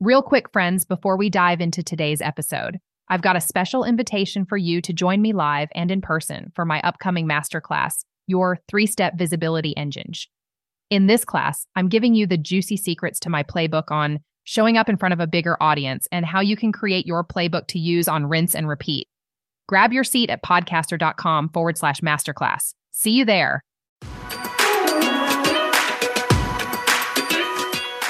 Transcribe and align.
Real 0.00 0.22
quick, 0.22 0.52
friends, 0.52 0.84
before 0.84 1.16
we 1.16 1.28
dive 1.28 1.60
into 1.60 1.82
today's 1.82 2.22
episode, 2.22 2.78
I've 3.08 3.20
got 3.20 3.34
a 3.34 3.40
special 3.40 3.82
invitation 3.82 4.44
for 4.44 4.56
you 4.56 4.80
to 4.82 4.92
join 4.92 5.20
me 5.20 5.32
live 5.32 5.70
and 5.74 5.90
in 5.90 6.00
person 6.02 6.52
for 6.54 6.64
my 6.64 6.80
upcoming 6.82 7.26
masterclass, 7.26 8.04
Your 8.28 8.60
Three 8.68 8.86
Step 8.86 9.18
Visibility 9.18 9.76
Engine. 9.76 10.12
In 10.88 11.08
this 11.08 11.24
class, 11.24 11.66
I'm 11.74 11.88
giving 11.88 12.14
you 12.14 12.28
the 12.28 12.36
juicy 12.36 12.76
secrets 12.76 13.18
to 13.20 13.28
my 13.28 13.42
playbook 13.42 13.90
on 13.90 14.20
showing 14.44 14.76
up 14.76 14.88
in 14.88 14.98
front 14.98 15.14
of 15.14 15.20
a 15.20 15.26
bigger 15.26 15.60
audience 15.60 16.06
and 16.12 16.24
how 16.24 16.40
you 16.42 16.56
can 16.56 16.70
create 16.70 17.04
your 17.04 17.24
playbook 17.24 17.66
to 17.66 17.80
use 17.80 18.06
on 18.06 18.26
rinse 18.26 18.54
and 18.54 18.68
repeat. 18.68 19.08
Grab 19.66 19.92
your 19.92 20.04
seat 20.04 20.30
at 20.30 20.44
podcaster.com 20.44 21.48
forward 21.48 21.76
slash 21.76 22.02
masterclass. 22.02 22.72
See 22.92 23.10
you 23.10 23.24
there. 23.24 23.64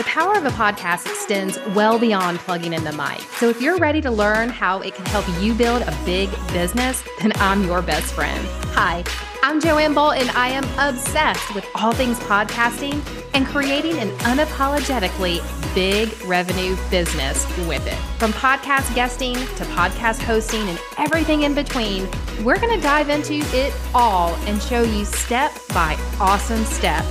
Power 0.09 0.39
of 0.39 0.47
a 0.47 0.51
podcast 0.51 1.05
extends 1.05 1.59
well 1.75 1.99
beyond 1.99 2.39
plugging 2.39 2.73
in 2.73 2.83
the 2.83 2.93
mic. 2.93 3.21
So 3.37 3.51
if 3.51 3.61
you're 3.61 3.77
ready 3.77 4.01
to 4.01 4.11
learn 4.11 4.49
how 4.49 4.81
it 4.81 4.95
can 4.95 5.05
help 5.05 5.27
you 5.39 5.53
build 5.53 5.83
a 5.83 5.95
big 6.07 6.31
business, 6.51 7.05
then 7.21 7.33
I'm 7.37 7.63
your 7.65 7.83
best 7.83 8.15
friend. 8.15 8.43
Hi, 8.73 9.05
I'm 9.43 9.61
Joanne 9.61 9.93
Bolt, 9.93 10.15
and 10.17 10.31
I 10.31 10.49
am 10.49 10.65
obsessed 10.79 11.55
with 11.55 11.67
all 11.75 11.93
things 11.93 12.19
podcasting 12.21 13.07
and 13.35 13.47
creating 13.47 13.99
an 13.99 14.09
unapologetically 14.21 15.45
big 15.75 16.11
revenue 16.25 16.75
business 16.91 17.47
with 17.69 17.87
it. 17.87 17.99
From 18.19 18.33
podcast 18.33 18.95
guesting 18.95 19.35
to 19.35 19.65
podcast 19.75 20.23
hosting 20.23 20.67
and 20.71 20.81
everything 20.97 21.43
in 21.43 21.55
between, 21.55 22.09
we're 22.43 22.59
going 22.59 22.75
to 22.75 22.83
dive 22.83 23.11
into 23.11 23.35
it 23.55 23.75
all 23.95 24.35
and 24.47 24.63
show 24.63 24.83
you 24.83 25.05
step 25.05 25.53
by 25.75 25.99
awesome 26.19 26.65
step 26.65 27.05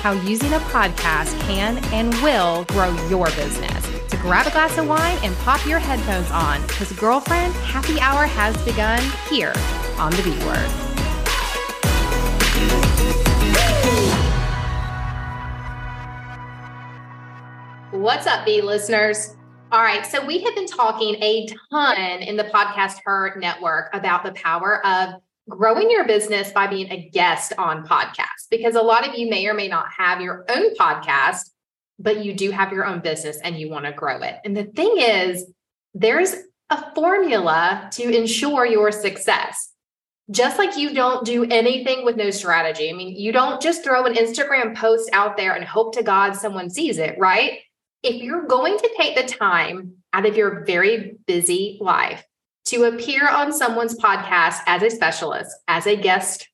how 0.00 0.12
using 0.12 0.52
a 0.54 0.58
podcast 0.58 1.38
can 1.40 1.76
and 1.92 2.14
will 2.22 2.64
grow 2.64 2.90
your 3.08 3.26
business. 3.36 3.84
So 4.10 4.16
grab 4.22 4.46
a 4.46 4.50
glass 4.50 4.78
of 4.78 4.88
wine 4.88 5.18
and 5.22 5.36
pop 5.38 5.64
your 5.66 5.78
headphones 5.78 6.30
on 6.30 6.62
because, 6.62 6.90
girlfriend, 6.92 7.52
happy 7.56 8.00
hour 8.00 8.24
has 8.24 8.56
begun 8.64 9.02
here 9.28 9.52
on 9.98 10.10
the 10.12 10.22
B 10.22 10.30
Word. 10.46 10.70
What's 17.92 18.26
up, 18.26 18.46
B 18.46 18.62
listeners? 18.62 19.36
All 19.70 19.82
right, 19.82 20.06
so 20.06 20.24
we 20.24 20.38
have 20.42 20.54
been 20.54 20.66
talking 20.66 21.16
a 21.22 21.46
ton 21.70 22.22
in 22.22 22.36
the 22.36 22.44
Podcast 22.44 23.00
Her 23.04 23.36
network 23.38 23.94
about 23.94 24.24
the 24.24 24.32
power 24.32 24.84
of 24.86 25.20
growing 25.48 25.90
your 25.90 26.06
business 26.06 26.52
by 26.52 26.66
being 26.66 26.90
a 26.90 27.08
guest 27.10 27.52
on 27.58 27.86
podcasts 27.86 28.46
because 28.50 28.74
a 28.74 28.82
lot 28.82 29.08
of 29.08 29.14
you 29.14 29.28
may 29.28 29.46
or 29.46 29.54
may 29.54 29.68
not 29.68 29.86
have 29.96 30.20
your 30.20 30.44
own 30.48 30.74
podcast 30.76 31.50
but 32.00 32.24
you 32.24 32.32
do 32.34 32.50
have 32.50 32.72
your 32.72 32.86
own 32.86 33.00
business 33.00 33.38
and 33.44 33.58
you 33.58 33.68
want 33.68 33.84
to 33.84 33.92
grow 33.92 34.22
it. 34.22 34.36
And 34.44 34.56
the 34.56 34.64
thing 34.64 34.94
is 34.96 35.44
there's 35.94 36.34
a 36.70 36.94
formula 36.94 37.90
to 37.92 38.16
ensure 38.16 38.64
your 38.64 38.90
success. 38.90 39.72
Just 40.30 40.58
like 40.58 40.78
you 40.78 40.94
don't 40.94 41.26
do 41.26 41.44
anything 41.44 42.04
with 42.04 42.16
no 42.16 42.30
strategy 42.30 42.88
i 42.88 42.92
mean 42.92 43.16
you 43.16 43.32
don't 43.32 43.60
just 43.60 43.82
throw 43.82 44.06
an 44.06 44.14
instagram 44.14 44.76
post 44.76 45.10
out 45.12 45.36
there 45.36 45.54
and 45.54 45.64
hope 45.64 45.92
to 45.94 46.04
god 46.04 46.36
someone 46.36 46.70
sees 46.70 46.98
it 46.98 47.18
right? 47.18 47.58
If 48.02 48.22
you're 48.22 48.46
going 48.46 48.78
to 48.78 48.90
take 48.96 49.16
the 49.16 49.24
time 49.24 49.96
out 50.12 50.26
of 50.26 50.36
your 50.36 50.64
very 50.64 51.18
busy 51.26 51.78
life 51.80 52.24
to 52.66 52.84
appear 52.84 53.28
on 53.28 53.52
someone's 53.52 53.98
podcast 53.98 54.58
as 54.66 54.82
a 54.82 54.90
specialist, 54.90 55.56
as 55.66 55.86
a 55.86 55.96
guest 55.96 56.48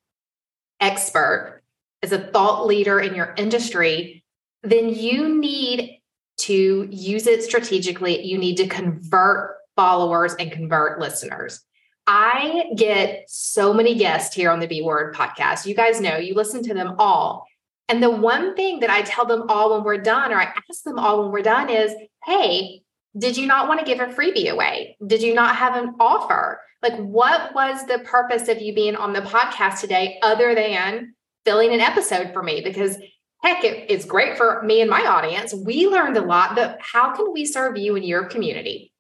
expert, 0.81 1.63
as 2.03 2.13
a 2.13 2.19
thought 2.19 2.67
leader 2.67 3.01
in 3.01 3.15
your 3.15 3.35
industry, 3.37 4.25
then 4.63 4.89
you 4.89 5.39
need 5.39 6.01
to 6.39 6.89
use 6.91 7.27
it 7.27 7.43
strategically. 7.43 8.23
You 8.23 8.39
need 8.39 8.57
to 8.59 8.67
convert 8.67 9.57
followers 9.75 10.35
and 10.35 10.53
convert 10.53 11.01
listeners. 11.01 11.61
I 12.07 12.67
get 12.77 13.25
so 13.29 13.75
many 13.75 13.97
guests 13.97 14.35
here 14.35 14.51
on 14.51 14.61
the 14.61 14.69
B 14.69 14.83
Word 14.83 15.15
podcast. 15.15 15.67
You 15.67 15.75
guys 15.75 16.01
know 16.01 16.17
you 16.17 16.35
listen 16.35 16.63
to 16.65 16.75
them 16.75 16.95
all. 16.99 17.47
And 17.89 18.03
the 18.03 18.11
one 18.11 18.55
thing 18.55 18.81
that 18.81 18.91
I 18.91 19.03
tell 19.03 19.27
them 19.27 19.45
all 19.49 19.75
when 19.75 19.85
we're 19.85 19.99
done, 19.99 20.33
or 20.33 20.41
I 20.41 20.53
ask 20.71 20.83
them 20.85 20.99
all 20.99 21.23
when 21.23 21.33
we're 21.33 21.43
done, 21.43 21.69
is 21.69 21.95
hey, 22.25 22.83
did 23.19 23.37
you 23.37 23.47
not 23.47 23.69
want 23.69 23.81
to 23.81 23.87
give 23.87 24.01
a 24.01 24.13
freebie 24.13 24.51
away? 24.51 24.97
Did 25.07 25.23
you 25.23 25.35
not 25.35 25.57
have 25.57 25.77
an 25.77 25.95
offer? 25.99 26.61
Like, 26.83 26.97
what 26.99 27.55
was 27.55 27.87
the 27.87 28.01
purpose 28.01 28.49
of 28.49 28.61
you 28.61 28.75
being 28.75 28.97
on 28.97 29.13
the 29.13 29.23
podcast 29.23 29.81
today 29.81 30.19
other 30.23 30.55
than 30.55 31.15
filling 31.45 31.73
an 31.73 31.81
episode 31.81 32.33
for 32.33 32.43
me? 32.43 32.61
Because 32.61 32.99
heck, 33.43 33.65
it, 33.65 33.91
it's 33.91 34.05
great 34.05 34.37
for 34.37 34.63
me 34.63 34.81
and 34.81 34.91
my 34.91 35.03
audience. 35.03 35.55
We 35.55 35.87
learned 35.87 36.17
a 36.17 36.23
lot, 36.23 36.55
but 36.55 36.79
how 36.81 37.15
can 37.15 37.33
we 37.33 37.47
serve 37.47 37.77
you 37.77 37.97
and 37.97 38.05
your 38.05 38.25
community? 38.25 38.93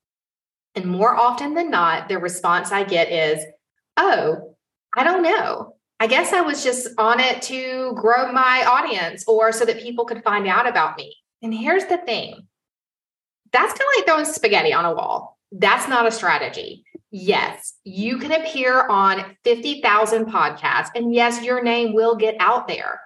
And 0.74 0.86
more 0.86 1.16
often 1.16 1.54
than 1.54 1.70
not, 1.70 2.08
the 2.08 2.18
response 2.18 2.70
I 2.70 2.84
get 2.84 3.10
is, 3.10 3.44
oh, 3.96 4.56
I 4.96 5.04
don't 5.04 5.22
know. 5.22 5.74
I 5.98 6.06
guess 6.06 6.32
I 6.32 6.42
was 6.42 6.62
just 6.62 6.88
on 6.98 7.20
it 7.20 7.40
to 7.42 7.94
grow 7.94 8.30
my 8.30 8.64
audience 8.68 9.24
or 9.26 9.52
so 9.52 9.64
that 9.64 9.80
people 9.80 10.04
could 10.04 10.22
find 10.22 10.46
out 10.46 10.68
about 10.68 10.98
me. 10.98 11.16
And 11.42 11.54
here's 11.54 11.86
the 11.86 11.98
thing 11.98 12.46
that's 13.56 13.72
kind 13.72 13.80
of 13.80 13.96
like 13.96 14.06
throwing 14.06 14.24
spaghetti 14.24 14.72
on 14.72 14.84
a 14.84 14.94
wall. 14.94 15.38
That's 15.52 15.88
not 15.88 16.06
a 16.06 16.10
strategy. 16.10 16.84
Yes, 17.10 17.74
you 17.84 18.18
can 18.18 18.32
appear 18.32 18.86
on 18.88 19.36
50,000 19.44 20.26
podcasts, 20.26 20.90
and 20.94 21.14
yes, 21.14 21.42
your 21.42 21.62
name 21.62 21.94
will 21.94 22.16
get 22.16 22.36
out 22.40 22.68
there, 22.68 23.00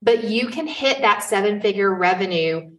but 0.00 0.24
you 0.24 0.48
can 0.48 0.66
hit 0.66 1.00
that 1.02 1.22
seven 1.22 1.60
figure 1.60 1.94
revenue 1.94 2.70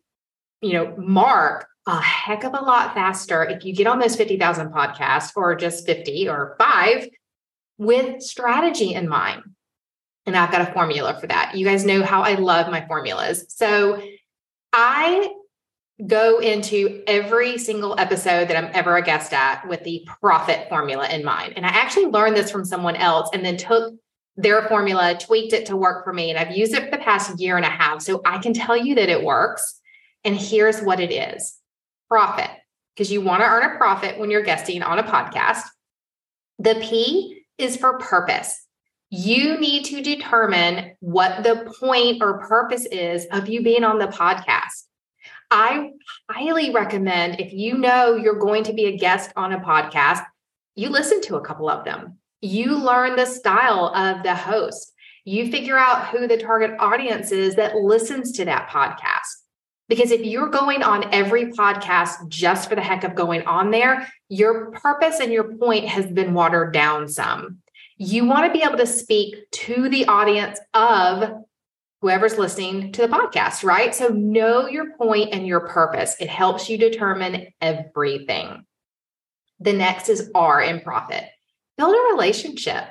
you 0.63 0.71
know 0.73 0.95
mark 0.97 1.67
a 1.85 1.99
heck 1.99 2.43
of 2.45 2.53
a 2.53 2.61
lot 2.61 2.93
faster 2.93 3.43
if 3.43 3.65
you 3.65 3.75
get 3.75 3.87
on 3.87 3.99
those 3.99 4.15
50,000 4.15 4.69
podcasts 4.69 5.31
or 5.35 5.53
just 5.53 5.85
50 5.85 6.29
or 6.29 6.55
5 6.57 7.09
with 7.77 8.21
strategy 8.21 8.93
in 8.93 9.09
mind. 9.09 9.43
And 10.25 10.37
I've 10.37 10.51
got 10.51 10.69
a 10.69 10.71
formula 10.71 11.17
for 11.19 11.27
that. 11.27 11.55
You 11.55 11.65
guys 11.65 11.83
know 11.83 12.01
how 12.03 12.21
I 12.21 12.35
love 12.35 12.71
my 12.71 12.85
formulas. 12.87 13.45
So 13.49 14.01
I 14.71 15.29
go 16.07 16.39
into 16.39 17.03
every 17.07 17.57
single 17.57 17.97
episode 17.99 18.47
that 18.47 18.57
I'm 18.57 18.71
ever 18.73 18.97
a 18.97 19.01
guest 19.03 19.31
at 19.31 19.67
with 19.67 19.83
the 19.83 20.07
profit 20.19 20.67
formula 20.67 21.07
in 21.07 21.23
mind. 21.23 21.53
And 21.55 21.65
I 21.65 21.69
actually 21.69 22.07
learned 22.07 22.35
this 22.35 22.51
from 22.51 22.65
someone 22.65 22.95
else 22.95 23.29
and 23.33 23.45
then 23.45 23.57
took 23.57 23.93
their 24.35 24.67
formula, 24.67 25.15
tweaked 25.19 25.53
it 25.53 25.67
to 25.67 25.77
work 25.77 26.03
for 26.03 26.11
me. 26.11 26.31
And 26.31 26.39
I've 26.39 26.57
used 26.57 26.73
it 26.73 26.85
for 26.85 26.91
the 26.91 27.03
past 27.03 27.39
year 27.39 27.57
and 27.57 27.65
a 27.65 27.69
half. 27.69 28.01
So 28.01 28.21
I 28.25 28.39
can 28.39 28.53
tell 28.53 28.75
you 28.75 28.95
that 28.95 29.09
it 29.09 29.23
works. 29.23 29.79
And 30.23 30.35
here's 30.35 30.81
what 30.81 30.99
it 30.99 31.11
is 31.11 31.59
profit, 32.09 32.49
because 32.95 33.11
you 33.11 33.21
want 33.21 33.41
to 33.41 33.47
earn 33.47 33.71
a 33.71 33.77
profit 33.77 34.17
when 34.17 34.31
you're 34.31 34.41
guesting 34.41 34.81
on 34.81 34.97
a 34.97 35.03
podcast. 35.03 35.61
The 36.57 36.75
P 36.81 37.43
is 37.57 37.77
for 37.77 37.99
purpose. 37.99 38.65
You 39.11 39.59
need 39.59 39.85
to 39.85 40.01
determine 40.01 40.95
what 40.99 41.43
the 41.43 41.71
point 41.79 42.23
or 42.23 42.39
purpose 42.47 42.87
is 42.87 43.27
of 43.31 43.47
you 43.47 43.61
being 43.61 43.83
on 43.83 43.99
the 43.99 44.07
podcast. 44.07 44.85
I 45.53 45.91
highly 46.31 46.71
recommend 46.71 47.39
if 47.39 47.53
you 47.53 47.77
know 47.77 48.15
you're 48.15 48.39
going 48.39 48.63
to 48.63 48.73
be 48.73 48.85
a 48.85 48.97
guest 48.97 49.31
on 49.35 49.53
a 49.53 49.59
podcast, 49.59 50.25
you 50.73 50.89
listen 50.89 51.21
to 51.21 51.35
a 51.35 51.45
couple 51.45 51.69
of 51.69 51.85
them. 51.85 52.17
You 52.41 52.75
learn 52.75 53.15
the 53.15 53.27
style 53.27 53.93
of 53.95 54.23
the 54.23 54.33
host. 54.33 54.91
You 55.25 55.51
figure 55.51 55.77
out 55.77 56.07
who 56.07 56.27
the 56.27 56.37
target 56.37 56.71
audience 56.79 57.31
is 57.31 57.53
that 57.55 57.75
listens 57.75 58.31
to 58.31 58.45
that 58.45 58.67
podcast. 58.67 59.29
Because 59.87 60.09
if 60.09 60.25
you're 60.25 60.49
going 60.49 60.81
on 60.81 61.13
every 61.13 61.51
podcast 61.51 62.27
just 62.29 62.67
for 62.67 62.73
the 62.73 62.81
heck 62.81 63.03
of 63.03 63.13
going 63.13 63.43
on 63.43 63.69
there, 63.69 64.09
your 64.29 64.71
purpose 64.71 65.19
and 65.19 65.31
your 65.31 65.55
point 65.57 65.87
has 65.87 66.07
been 66.07 66.33
watered 66.33 66.73
down 66.73 67.07
some. 67.07 67.59
You 67.97 68.25
want 68.25 68.47
to 68.47 68.59
be 68.59 68.65
able 68.65 68.77
to 68.77 68.87
speak 68.87 69.35
to 69.51 69.87
the 69.87 70.07
audience 70.07 70.59
of 70.73 71.43
whoever's 72.03 72.37
listening 72.37 72.91
to 72.91 73.01
the 73.01 73.07
podcast, 73.07 73.63
right? 73.63 73.95
So 73.95 74.09
know 74.09 74.67
your 74.67 74.91
point 74.97 75.29
and 75.31 75.47
your 75.47 75.61
purpose. 75.69 76.17
It 76.19 76.27
helps 76.27 76.69
you 76.69 76.77
determine 76.77 77.47
everything. 77.61 78.65
The 79.61 79.71
next 79.71 80.09
is 80.09 80.29
R 80.35 80.61
in 80.61 80.81
profit. 80.81 81.23
Build 81.77 81.95
a 81.95 82.13
relationship. 82.13 82.83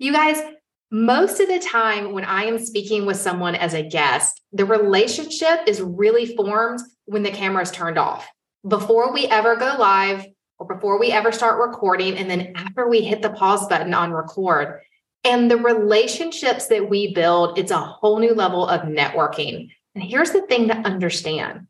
You 0.00 0.12
guys, 0.12 0.42
most 0.90 1.38
of 1.38 1.46
the 1.46 1.60
time 1.60 2.14
when 2.14 2.24
I 2.24 2.42
am 2.46 2.58
speaking 2.58 3.06
with 3.06 3.16
someone 3.16 3.54
as 3.54 3.74
a 3.74 3.88
guest, 3.88 4.40
the 4.52 4.64
relationship 4.64 5.60
is 5.68 5.80
really 5.80 6.34
formed 6.34 6.80
when 7.04 7.22
the 7.22 7.30
camera 7.30 7.62
is 7.62 7.70
turned 7.70 7.96
off. 7.96 8.28
Before 8.66 9.12
we 9.12 9.26
ever 9.26 9.54
go 9.54 9.76
live 9.78 10.26
or 10.58 10.66
before 10.66 10.98
we 10.98 11.12
ever 11.12 11.30
start 11.30 11.64
recording, 11.64 12.16
and 12.16 12.28
then 12.28 12.54
after 12.56 12.88
we 12.88 13.02
hit 13.02 13.22
the 13.22 13.30
pause 13.30 13.68
button 13.68 13.94
on 13.94 14.12
record, 14.12 14.80
and 15.24 15.50
the 15.50 15.56
relationships 15.56 16.66
that 16.66 16.88
we 16.90 17.14
build, 17.14 17.58
it's 17.58 17.70
a 17.70 17.78
whole 17.78 18.18
new 18.18 18.34
level 18.34 18.66
of 18.66 18.82
networking. 18.82 19.70
And 19.94 20.02
here's 20.02 20.32
the 20.32 20.42
thing 20.42 20.68
to 20.68 20.74
understand 20.76 21.66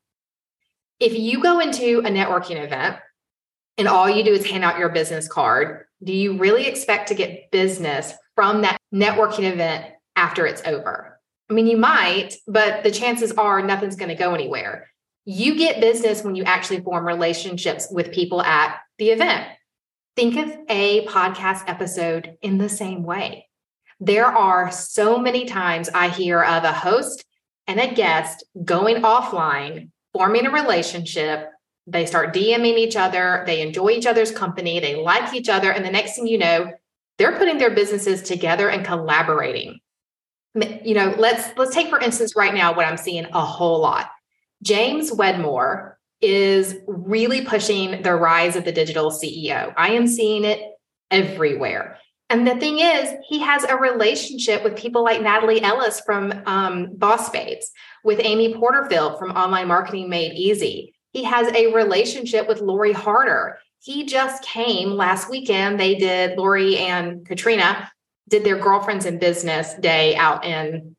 if 1.00 1.14
you 1.14 1.42
go 1.42 1.58
into 1.58 1.98
a 1.98 2.10
networking 2.10 2.62
event 2.62 2.96
and 3.76 3.88
all 3.88 4.08
you 4.08 4.22
do 4.22 4.32
is 4.32 4.46
hand 4.46 4.62
out 4.62 4.78
your 4.78 4.88
business 4.88 5.26
card, 5.26 5.86
do 6.04 6.12
you 6.12 6.38
really 6.38 6.66
expect 6.66 7.08
to 7.08 7.14
get 7.14 7.50
business 7.50 8.12
from 8.36 8.62
that 8.62 8.78
networking 8.94 9.50
event 9.50 9.86
after 10.14 10.46
it's 10.46 10.62
over? 10.64 11.18
I 11.50 11.54
mean, 11.54 11.66
you 11.66 11.76
might, 11.76 12.34
but 12.46 12.84
the 12.84 12.90
chances 12.90 13.32
are 13.32 13.62
nothing's 13.62 13.96
going 13.96 14.10
to 14.10 14.14
go 14.14 14.32
anywhere. 14.32 14.88
You 15.24 15.56
get 15.56 15.80
business 15.80 16.22
when 16.22 16.34
you 16.36 16.44
actually 16.44 16.80
form 16.80 17.04
relationships 17.04 17.88
with 17.90 18.12
people 18.12 18.40
at 18.40 18.78
the 18.98 19.10
event. 19.10 19.48
Think 20.14 20.36
of 20.36 20.54
a 20.68 21.06
podcast 21.06 21.64
episode 21.68 22.36
in 22.42 22.58
the 22.58 22.68
same 22.68 23.02
way. 23.02 23.48
There 23.98 24.26
are 24.26 24.70
so 24.70 25.18
many 25.18 25.46
times 25.46 25.88
I 25.94 26.08
hear 26.08 26.42
of 26.42 26.64
a 26.64 26.72
host 26.72 27.24
and 27.66 27.80
a 27.80 27.94
guest 27.94 28.44
going 28.62 28.96
offline, 28.96 29.88
forming 30.12 30.44
a 30.44 30.50
relationship. 30.50 31.48
They 31.86 32.04
start 32.04 32.34
DMing 32.34 32.76
each 32.76 32.94
other, 32.94 33.42
they 33.46 33.62
enjoy 33.62 33.90
each 33.90 34.04
other's 34.04 34.30
company, 34.30 34.80
they 34.80 34.96
like 34.96 35.32
each 35.32 35.48
other. 35.48 35.72
And 35.72 35.82
the 35.82 35.90
next 35.90 36.14
thing 36.14 36.26
you 36.26 36.36
know, 36.36 36.70
they're 37.16 37.38
putting 37.38 37.56
their 37.56 37.74
businesses 37.74 38.20
together 38.20 38.68
and 38.68 38.84
collaborating. 38.84 39.78
You 40.54 40.92
know, 40.92 41.14
let's 41.16 41.56
let's 41.56 41.74
take 41.74 41.88
for 41.88 41.98
instance 41.98 42.36
right 42.36 42.52
now 42.52 42.74
what 42.74 42.86
I'm 42.86 42.98
seeing 42.98 43.24
a 43.32 43.40
whole 43.40 43.80
lot. 43.80 44.10
James 44.62 45.10
Wedmore 45.10 45.91
is 46.22 46.76
really 46.86 47.44
pushing 47.44 48.02
the 48.02 48.14
rise 48.14 48.56
of 48.56 48.64
the 48.64 48.72
digital 48.72 49.10
CEO. 49.10 49.74
I 49.76 49.90
am 49.90 50.06
seeing 50.06 50.44
it 50.44 50.60
everywhere. 51.10 51.98
And 52.30 52.46
the 52.46 52.56
thing 52.56 52.78
is, 52.78 53.12
he 53.28 53.40
has 53.40 53.64
a 53.64 53.76
relationship 53.76 54.64
with 54.64 54.78
people 54.78 55.04
like 55.04 55.20
Natalie 55.20 55.62
Ellis 55.62 56.00
from 56.00 56.32
um, 56.46 56.88
Boss 56.94 57.28
Babes, 57.28 57.70
with 58.04 58.20
Amy 58.22 58.54
Porterfield 58.54 59.18
from 59.18 59.32
Online 59.32 59.68
Marketing 59.68 60.08
Made 60.08 60.32
Easy. 60.32 60.94
He 61.10 61.24
has 61.24 61.52
a 61.54 61.74
relationship 61.74 62.48
with 62.48 62.62
Lori 62.62 62.92
Harder. 62.92 63.58
He 63.80 64.06
just 64.06 64.42
came 64.44 64.90
last 64.90 65.28
weekend. 65.28 65.78
They 65.78 65.96
did, 65.96 66.38
Lori 66.38 66.78
and 66.78 67.26
Katrina 67.26 67.90
did 68.30 68.44
their 68.44 68.56
Girlfriends 68.56 69.04
in 69.04 69.18
Business 69.18 69.74
Day 69.74 70.16
out 70.16 70.44
in 70.44 70.96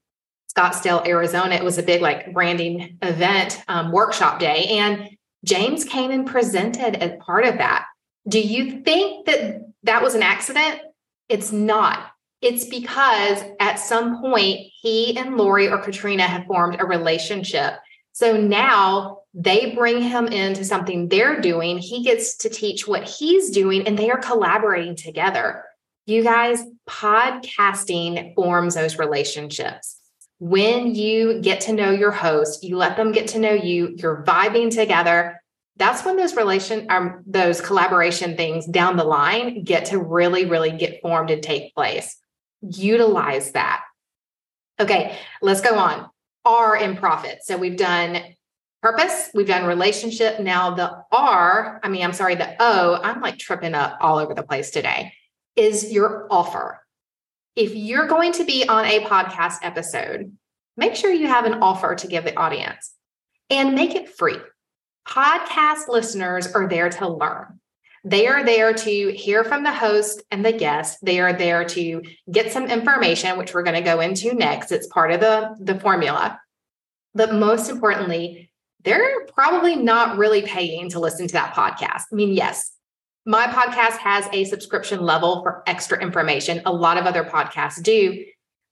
Scottsdale, 0.56 1.08
Arizona. 1.08 1.56
It 1.56 1.64
was 1.64 1.78
a 1.78 1.84
big 1.84 2.02
like 2.02 2.34
branding 2.34 2.98
event, 3.02 3.62
um, 3.68 3.92
workshop 3.92 4.40
day. 4.40 4.66
And 4.70 5.10
James 5.44 5.84
came 5.84 6.12
and 6.12 6.26
presented 6.26 6.96
as 6.96 7.20
part 7.20 7.46
of 7.46 7.58
that. 7.58 7.86
Do 8.28 8.40
you 8.40 8.82
think 8.82 9.26
that 9.26 9.68
that 9.84 10.02
was 10.02 10.16
an 10.16 10.24
accident? 10.24 10.80
It's 11.28 11.52
not. 11.52 12.12
It's 12.42 12.66
because 12.66 13.42
at 13.60 13.80
some 13.80 14.22
point 14.22 14.60
he 14.82 15.18
and 15.18 15.38
Lori 15.38 15.70
or 15.70 15.78
Katrina 15.78 16.24
have 16.24 16.46
formed 16.46 16.80
a 16.80 16.86
relationship. 16.86 17.76
So 18.12 18.38
now 18.38 19.20
they 19.34 19.74
bring 19.74 20.02
him 20.02 20.28
into 20.28 20.64
something 20.64 21.10
they're 21.10 21.42
doing. 21.42 21.80
He 21.80 22.04
gets 22.04 22.38
to 22.38 22.50
teach 22.50 22.88
what 22.88 23.08
he's 23.08 23.50
doing, 23.50 23.88
and 23.88 23.98
they 23.98 24.12
are 24.12 24.20
collaborating 24.20 24.96
together. 24.96 25.64
You 26.06 26.22
guys, 26.22 26.62
podcasting 26.88 28.36
forms 28.36 28.76
those 28.76 29.00
relationships. 29.00 29.98
When 30.39 30.94
you 30.94 31.41
get 31.41 31.62
to 31.62 31.74
know 31.74 31.91
your 31.91 32.12
host, 32.12 32.63
you 32.63 32.77
let 32.77 32.97
them 32.97 33.12
get 33.12 33.30
to 33.30 33.39
know 33.39 33.53
you, 33.53 33.94
you're 33.97 34.24
vibing 34.24 34.74
together. 34.74 35.41
That's 35.77 36.06
when 36.06 36.18
those 36.18 36.35
relation 36.35 36.88
um, 36.89 37.24
those 37.25 37.62
collaboration 37.62 38.35
things 38.38 38.65
down 38.65 38.97
the 38.97 39.03
line 39.03 39.63
get 39.63 39.85
to 39.85 39.97
really, 39.97 40.45
really 40.45 40.71
get 40.71 41.01
formed 41.01 41.31
and 41.31 41.41
take 41.41 41.74
place. 41.74 42.18
Utilize 42.62 43.51
that. 43.51 43.83
Okay, 44.80 45.18
let's 45.41 45.62
go 45.62 45.77
on. 45.77 46.09
R 46.45 46.75
in 46.75 46.97
profit. 46.97 47.39
So 47.44 47.57
we've 47.57 47.77
done 47.77 48.21
purpose, 48.81 49.30
we've 49.33 49.47
done 49.47 49.65
relationship. 49.65 50.41
Now 50.41 50.75
the 50.75 51.03
R, 51.12 51.80
I 51.81 51.89
mean, 51.89 52.03
I'm 52.03 52.13
sorry, 52.13 52.35
the 52.35 52.56
O, 52.59 53.00
I'm 53.01 53.21
like 53.21 53.39
tripping 53.39 53.74
up 53.74 53.97
all 54.01 54.18
over 54.18 54.33
the 54.33 54.44
place 54.44 54.71
today, 54.71 55.13
is 55.56 55.91
your 55.91 56.27
offer. 56.30 56.82
If 57.56 57.76
you're 57.76 58.08
going 58.08 58.32
to 58.34 58.46
be 58.46 58.68
on 58.68 58.86
a 58.86 59.02
podcast 59.02 59.58
episode, 59.62 60.36
make 60.76 60.96
sure 60.96 61.12
you 61.12 61.28
have 61.28 61.46
an 61.46 61.62
offer 61.62 61.94
to 61.94 62.08
give 62.08 62.24
the 62.24 62.36
audience 62.36 62.94
and 63.50 63.76
make 63.76 63.94
it 63.94 64.10
free. 64.10 64.40
Podcast 65.08 65.88
listeners 65.88 66.48
are 66.48 66.68
there 66.68 66.90
to 66.90 67.08
learn. 67.08 67.60
They 68.04 68.28
are 68.28 68.44
there 68.44 68.74
to 68.74 69.12
hear 69.12 69.44
from 69.44 69.64
the 69.64 69.72
host 69.72 70.24
and 70.32 70.44
the 70.44 70.52
guest. 70.52 70.98
They 71.04 71.20
are 71.20 71.32
there 71.32 71.64
to 71.64 72.02
get 72.30 72.52
some 72.52 72.66
information, 72.66 73.38
which 73.38 73.54
we're 73.54 73.64
going 73.64 73.82
to 73.82 73.82
go 73.82 74.02
into 74.02 74.34
next. 74.34 74.72
It's 74.72 74.88
part 74.88 75.12
of 75.12 75.20
the, 75.20 75.56
the 75.60 75.80
formula. 75.80 76.40
But 77.14 77.36
most 77.36 77.70
importantly, 77.70 78.52
they're 78.84 79.26
probably 79.28 79.76
not 79.76 80.18
really 80.18 80.42
paying 80.42 80.90
to 80.90 81.00
listen 81.00 81.28
to 81.28 81.34
that 81.34 81.54
podcast. 81.54 82.04
I 82.12 82.16
mean, 82.16 82.34
yes, 82.34 82.73
my 83.25 83.46
podcast 83.48 83.98
has 83.98 84.28
a 84.34 84.44
subscription 84.44 85.02
level 85.02 85.42
for 85.44 85.64
extra 85.66 86.02
information. 86.02 86.62
A 86.66 86.74
lot 86.74 86.98
of 86.98 87.06
other 87.06 87.24
podcasts 87.24 87.81
do. 87.81 88.25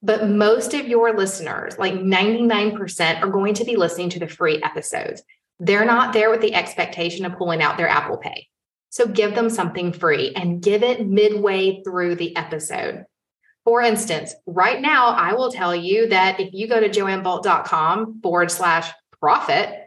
But 0.04 0.28
most 0.30 0.74
of 0.74 0.88
your 0.88 1.16
listeners, 1.16 1.78
like 1.78 1.94
99%, 1.94 3.22
are 3.22 3.30
going 3.30 3.54
to 3.54 3.64
be 3.64 3.76
listening 3.76 4.10
to 4.10 4.20
the 4.20 4.28
free 4.28 4.62
episodes. 4.64 5.22
They're 5.60 5.86
not 5.86 6.12
there 6.12 6.32
with 6.32 6.42
the 6.42 6.56
expectation 6.56 7.24
of 7.24 7.38
pulling 7.38 7.62
out 7.62 7.78
their 7.78 7.88
Apple 7.88 8.18
Pay. 8.18 8.48
So 8.90 9.08
give 9.08 9.36
them 9.36 9.50
something 9.50 9.94
free 9.94 10.34
and 10.36 10.62
give 10.62 10.84
it 10.84 11.08
midway 11.08 11.82
through 11.84 12.16
the 12.16 12.36
episode. 12.36 13.06
For 13.64 13.82
instance, 13.82 14.34
right 14.48 14.82
now, 14.82 15.10
I 15.10 15.34
will 15.34 15.52
tell 15.52 15.76
you 15.76 16.10
that 16.10 16.40
if 16.40 16.50
you 16.52 16.68
go 16.68 16.80
to 16.80 16.90
joannebolt.com 16.90 18.22
forward 18.22 18.50
slash 18.50 18.92
profit, 19.20 19.82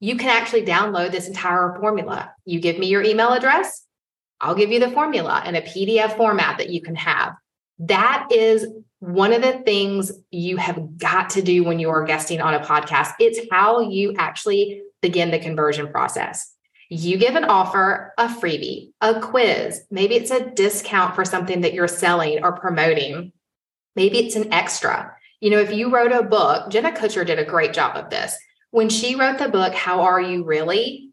you 0.00 0.16
can 0.16 0.30
actually 0.30 0.64
download 0.64 1.12
this 1.12 1.28
entire 1.28 1.76
formula. 1.80 2.34
You 2.44 2.60
give 2.60 2.78
me 2.78 2.88
your 2.88 3.02
email 3.02 3.32
address, 3.32 3.86
I'll 4.40 4.54
give 4.54 4.70
you 4.70 4.80
the 4.80 4.90
formula 4.90 5.42
in 5.46 5.56
a 5.56 5.62
PDF 5.62 6.16
format 6.16 6.58
that 6.58 6.70
you 6.70 6.80
can 6.80 6.94
have. 6.96 7.34
That 7.78 8.28
is 8.30 8.66
one 8.98 9.32
of 9.32 9.42
the 9.42 9.58
things 9.64 10.12
you 10.30 10.56
have 10.56 10.98
got 10.98 11.30
to 11.30 11.42
do 11.42 11.64
when 11.64 11.78
you 11.78 11.90
are 11.90 12.04
guesting 12.04 12.40
on 12.40 12.54
a 12.54 12.60
podcast. 12.60 13.14
It's 13.18 13.40
how 13.50 13.80
you 13.80 14.14
actually 14.18 14.82
begin 15.00 15.30
the 15.30 15.38
conversion 15.38 15.88
process 15.88 16.54
you 16.90 17.18
give 17.18 17.36
an 17.36 17.44
offer, 17.44 18.12
a 18.18 18.26
freebie, 18.26 18.90
a 19.00 19.20
quiz. 19.20 19.82
Maybe 19.92 20.16
it's 20.16 20.32
a 20.32 20.50
discount 20.50 21.14
for 21.14 21.24
something 21.24 21.60
that 21.60 21.72
you're 21.72 21.88
selling 21.88 22.42
or 22.42 22.52
promoting. 22.52 23.32
Maybe 23.94 24.18
it's 24.18 24.34
an 24.34 24.52
extra. 24.52 25.16
You 25.38 25.50
know, 25.50 25.60
if 25.60 25.72
you 25.72 25.94
wrote 25.94 26.10
a 26.10 26.24
book, 26.24 26.68
Jenna 26.68 26.90
Kutcher 26.90 27.24
did 27.24 27.38
a 27.38 27.44
great 27.44 27.72
job 27.72 27.96
of 27.96 28.10
this. 28.10 28.36
When 28.72 28.88
she 28.88 29.14
wrote 29.14 29.38
the 29.38 29.48
book, 29.48 29.72
How 29.72 30.02
Are 30.02 30.20
You 30.20 30.44
Really? 30.44 31.09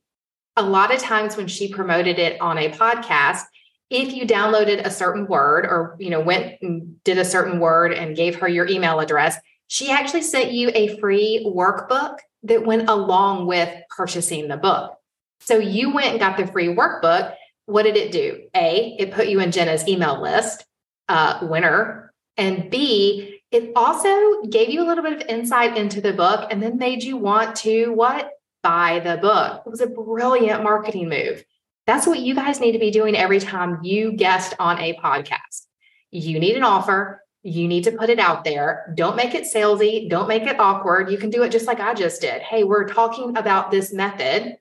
A 0.58 0.64
lot 0.64 0.94
of 0.94 1.00
times 1.00 1.38
when 1.38 1.48
she 1.48 1.72
promoted 1.72 2.20
it 2.20 2.40
on 2.42 2.58
a 2.58 2.70
podcast, 2.70 3.44
if 3.90 4.14
you 4.14 4.26
downloaded 4.28 4.86
a 4.86 4.92
certain 4.92 5.28
word 5.28 5.66
or 5.66 5.96
you 6.00 6.10
know 6.10 6.20
went 6.20 6.62
and 6.62 7.02
did 7.06 7.18
a 7.18 7.24
certain 7.24 7.60
word 7.60 7.94
and 7.94 8.18
gave 8.18 8.36
her 8.36 8.48
your 8.48 8.68
email 8.68 9.00
address 9.00 9.38
she 9.70 9.90
actually 9.90 10.22
sent 10.22 10.52
you 10.52 10.70
a 10.76 10.98
free 11.00 11.42
workbook 11.46 12.18
that 12.44 12.66
went 12.66 12.90
along 12.90 13.48
with 13.48 13.74
purchasing 13.96 14.50
the 14.50 14.58
book 14.58 14.98
so 15.40 15.58
you 15.58 15.92
went 15.92 16.08
and 16.08 16.20
got 16.20 16.38
the 16.38 16.48
free 16.48 16.68
workbook. 16.68 17.34
What 17.66 17.84
did 17.84 17.98
it 17.98 18.12
do? 18.12 18.48
A, 18.56 18.96
it 19.00 19.12
put 19.12 19.28
you 19.28 19.40
in 19.40 19.52
Jenna's 19.52 19.88
email 19.88 20.22
list, 20.22 20.66
uh, 21.08 21.40
winner. 21.42 22.14
And 22.38 22.70
B, 22.70 23.40
it 23.52 23.72
also 23.76 24.42
gave 24.50 24.70
you 24.70 24.84
a 24.84 24.88
little 24.88 25.04
bit 25.04 25.14
of 25.14 25.28
insight 25.28 25.78
into 25.78 26.02
the 26.02 26.14
book 26.14 26.48
and 26.52 26.62
then 26.62 26.78
made 26.78 27.04
you 27.04 27.18
want 27.18 27.56
to 27.58 27.92
what? 27.94 28.32
Buy 28.68 29.00
the 29.00 29.16
book. 29.16 29.64
It 29.66 29.70
was 29.70 29.80
a 29.80 29.88
brilliant 29.88 30.62
marketing 30.62 31.08
move. 31.08 31.44
That's 31.86 32.06
what 32.06 32.20
you 32.20 32.36
guys 32.36 32.60
need 32.60 32.74
to 32.74 32.80
be 32.80 32.92
doing 32.92 33.16
every 33.16 33.40
time 33.40 33.80
you 33.82 34.12
guest 34.12 34.54
on 34.60 34.78
a 34.80 34.94
podcast. 34.96 35.68
You 36.12 36.38
need 36.38 36.58
an 36.58 36.64
offer. 36.64 37.24
You 37.44 37.66
need 37.70 37.86
to 37.86 37.94
put 37.94 38.10
it 38.10 38.20
out 38.20 38.44
there. 38.44 38.94
Don't 38.98 39.16
make 39.16 39.34
it 39.36 39.46
salesy. 39.46 40.10
Don't 40.10 40.28
make 40.28 40.44
it 40.44 40.60
awkward. 40.60 41.10
You 41.10 41.18
can 41.18 41.30
do 41.30 41.44
it 41.44 41.52
just 41.54 41.66
like 41.66 41.80
I 41.80 41.94
just 41.94 42.20
did. 42.20 42.42
Hey, 42.42 42.66
we're 42.66 42.90
talking 42.90 43.38
about 43.38 43.72
this 43.72 43.94
method 43.94 44.58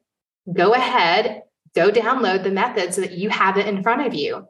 go 0.52 0.74
ahead, 0.74 1.42
go 1.74 1.90
download 1.90 2.44
the 2.44 2.50
method 2.50 2.94
so 2.94 3.00
that 3.00 3.12
you 3.12 3.28
have 3.30 3.56
it 3.56 3.66
in 3.66 3.82
front 3.82 4.06
of 4.06 4.14
you. 4.14 4.46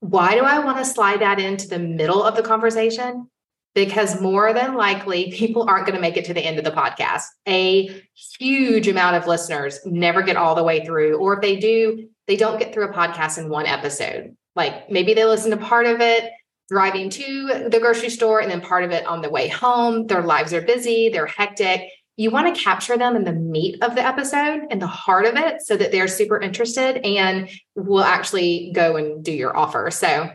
Why 0.00 0.34
do 0.34 0.42
I 0.42 0.58
want 0.58 0.78
to 0.78 0.84
slide 0.84 1.20
that 1.20 1.40
into 1.40 1.68
the 1.68 1.78
middle 1.78 2.22
of 2.22 2.36
the 2.36 2.42
conversation? 2.42 3.30
Because 3.74 4.20
more 4.20 4.52
than 4.52 4.74
likely, 4.74 5.32
people 5.32 5.68
aren't 5.68 5.86
going 5.86 5.96
to 5.96 6.00
make 6.00 6.16
it 6.16 6.24
to 6.26 6.34
the 6.34 6.44
end 6.44 6.58
of 6.58 6.64
the 6.64 6.70
podcast. 6.70 7.24
A 7.48 8.02
huge 8.38 8.86
amount 8.86 9.16
of 9.16 9.26
listeners 9.26 9.80
never 9.84 10.22
get 10.22 10.36
all 10.36 10.54
the 10.54 10.62
way 10.62 10.84
through, 10.84 11.18
or 11.18 11.34
if 11.34 11.40
they 11.40 11.56
do, 11.56 12.08
they 12.26 12.36
don't 12.36 12.58
get 12.58 12.72
through 12.72 12.88
a 12.88 12.92
podcast 12.92 13.38
in 13.38 13.48
one 13.48 13.66
episode. 13.66 14.36
Like 14.54 14.90
maybe 14.90 15.14
they 15.14 15.24
listen 15.24 15.50
to 15.50 15.56
part 15.56 15.86
of 15.86 16.00
it 16.00 16.30
driving 16.70 17.10
to 17.10 17.68
the 17.68 17.78
grocery 17.78 18.08
store 18.08 18.40
and 18.40 18.50
then 18.50 18.60
part 18.60 18.84
of 18.84 18.90
it 18.90 19.04
on 19.06 19.20
the 19.20 19.28
way 19.28 19.48
home. 19.48 20.06
Their 20.06 20.22
lives 20.22 20.54
are 20.54 20.62
busy, 20.62 21.10
they're 21.10 21.26
hectic 21.26 21.90
you 22.16 22.30
want 22.30 22.54
to 22.54 22.62
capture 22.62 22.96
them 22.96 23.16
in 23.16 23.24
the 23.24 23.32
meat 23.32 23.82
of 23.82 23.94
the 23.94 24.06
episode 24.06 24.62
and 24.70 24.80
the 24.80 24.86
heart 24.86 25.26
of 25.26 25.36
it 25.36 25.62
so 25.62 25.76
that 25.76 25.90
they're 25.90 26.08
super 26.08 26.40
interested 26.40 27.04
and 27.04 27.50
will 27.74 28.04
actually 28.04 28.70
go 28.72 28.96
and 28.96 29.24
do 29.24 29.32
your 29.32 29.56
offer. 29.56 29.90
So 29.90 30.30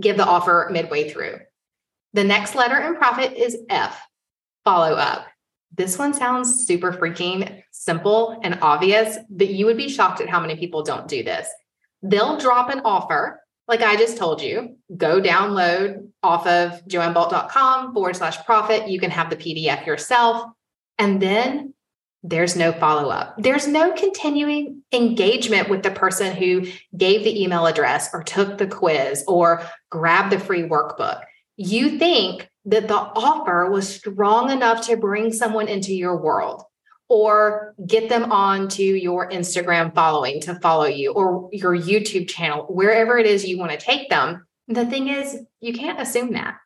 give 0.00 0.16
the 0.16 0.26
offer 0.26 0.68
midway 0.70 1.10
through. 1.10 1.38
The 2.14 2.24
next 2.24 2.54
letter 2.54 2.78
in 2.78 2.96
profit 2.96 3.34
is 3.34 3.56
F, 3.68 4.00
follow 4.64 4.94
up. 4.94 5.26
This 5.74 5.98
one 5.98 6.14
sounds 6.14 6.66
super 6.66 6.92
freaking 6.92 7.62
simple 7.70 8.40
and 8.42 8.58
obvious, 8.62 9.18
but 9.28 9.48
you 9.48 9.66
would 9.66 9.76
be 9.76 9.88
shocked 9.88 10.20
at 10.20 10.28
how 10.28 10.40
many 10.40 10.56
people 10.56 10.82
don't 10.82 11.08
do 11.08 11.22
this. 11.22 11.48
They'll 12.02 12.38
drop 12.38 12.70
an 12.70 12.80
offer, 12.84 13.40
like 13.66 13.82
I 13.82 13.96
just 13.96 14.16
told 14.16 14.40
you, 14.40 14.76
go 14.96 15.20
download 15.20 16.08
off 16.22 16.46
of 16.46 16.82
joannebolt.com 16.86 17.92
forward 17.92 18.16
slash 18.16 18.42
profit. 18.44 18.88
You 18.88 18.98
can 18.98 19.10
have 19.10 19.28
the 19.28 19.36
PDF 19.36 19.84
yourself 19.84 20.50
and 20.98 21.20
then 21.20 21.74
there's 22.22 22.56
no 22.56 22.72
follow 22.72 23.10
up. 23.10 23.34
There's 23.38 23.68
no 23.68 23.92
continuing 23.92 24.82
engagement 24.92 25.68
with 25.68 25.82
the 25.82 25.90
person 25.90 26.34
who 26.34 26.66
gave 26.96 27.22
the 27.22 27.42
email 27.42 27.66
address 27.66 28.10
or 28.12 28.22
took 28.22 28.58
the 28.58 28.66
quiz 28.66 29.22
or 29.28 29.62
grabbed 29.90 30.32
the 30.32 30.40
free 30.40 30.62
workbook. 30.62 31.22
You 31.58 31.98
think 31.98 32.48
that 32.66 32.86
the 32.86 32.94
offer 32.94 33.68
was 33.68 33.88
strong 33.88 34.50
enough 34.50 34.86
to 34.86 34.96
bring 34.96 35.32
someone 35.32 35.66
into 35.66 35.92
your 35.92 36.16
world 36.16 36.62
or 37.08 37.74
get 37.84 38.08
them 38.08 38.30
onto 38.30 38.82
your 38.82 39.28
Instagram 39.28 39.92
following 39.92 40.40
to 40.42 40.54
follow 40.60 40.84
you 40.84 41.12
or 41.12 41.48
your 41.52 41.76
YouTube 41.76 42.28
channel, 42.28 42.64
wherever 42.68 43.18
it 43.18 43.26
is 43.26 43.44
you 43.44 43.58
want 43.58 43.72
to 43.72 43.76
take 43.76 44.08
them. 44.08 44.46
The 44.68 44.86
thing 44.86 45.08
is, 45.08 45.36
you 45.60 45.72
can't 45.72 46.00
assume 46.00 46.32
that. 46.34 46.58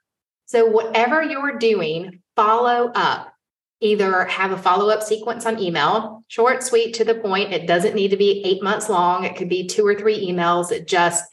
So, 0.45 0.67
whatever 0.67 1.23
you're 1.23 1.57
doing, 1.57 2.21
follow 2.37 2.93
up 2.95 3.33
either 3.81 4.27
have 4.27 4.53
a 4.53 4.59
follow 4.59 4.91
up 4.91 5.03
sequence 5.03 5.45
on 5.45 5.59
email, 5.59 6.23
short, 6.29 6.63
sweet, 6.63 6.95
to 6.95 7.05
the 7.05 7.17
point. 7.17 7.53
It 7.53 7.67
doesn't 7.67 7.95
need 7.95 8.11
to 8.11 8.17
be 8.17 8.43
eight 8.45 8.63
months 8.63 8.89
long, 8.89 9.25
it 9.25 9.37
could 9.37 9.49
be 9.49 9.67
two 9.67 9.87
or 9.87 9.95
three 9.95 10.31
emails. 10.31 10.71
It 10.71 10.87
just 10.87 11.25